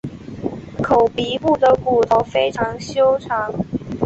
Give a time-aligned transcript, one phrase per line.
[0.81, 3.53] 口鼻部的骨头非常修长。